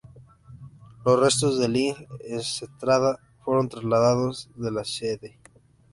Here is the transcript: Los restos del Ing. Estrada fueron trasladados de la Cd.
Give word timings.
Los 1.05 1.19
restos 1.19 1.59
del 1.59 1.75
Ing. 1.77 2.07
Estrada 2.23 3.19
fueron 3.45 3.69
trasladados 3.69 4.49
de 4.55 4.71
la 4.71 4.83
Cd. 4.83 5.37